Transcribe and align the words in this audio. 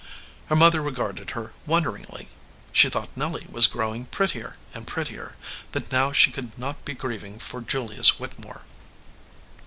Her 0.47 0.55
mother 0.55 0.81
regarded 0.81 1.29
her 1.37 1.53
wonderingly. 1.67 2.27
She 2.71 2.89
thought 2.89 3.15
Nelly 3.15 3.45
was 3.51 3.67
growing 3.67 4.05
prettier 4.07 4.57
and 4.73 4.87
prettier 4.87 5.35
that 5.73 5.91
now 5.91 6.11
she 6.11 6.31
could 6.31 6.57
not 6.57 6.83
be 6.83 6.95
grieving 6.95 7.37
for 7.37 7.61
Julius 7.61 8.17
Whit 8.19 8.31
temore. 8.31 8.63